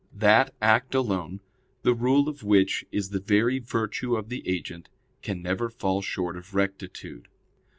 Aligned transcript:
That 0.15 0.55
act 0.63 0.95
alone, 0.95 1.41
the 1.83 1.93
rule 1.93 2.27
of 2.27 2.41
which 2.41 2.85
is 2.91 3.11
the 3.11 3.19
very 3.19 3.59
virtue 3.59 4.15
of 4.15 4.29
the 4.29 4.41
agent, 4.49 4.89
can 5.21 5.43
never 5.43 5.69
fall 5.69 6.01
short 6.01 6.35
of 6.35 6.55
rectitude. 6.55 7.27